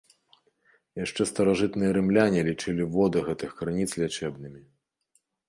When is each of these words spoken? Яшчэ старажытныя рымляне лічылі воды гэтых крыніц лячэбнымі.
Яшчэ 1.05 1.21
старажытныя 1.31 1.91
рымляне 1.97 2.41
лічылі 2.49 2.83
воды 2.97 3.17
гэтых 3.29 3.51
крыніц 3.61 3.87
лячэбнымі. 4.01 4.61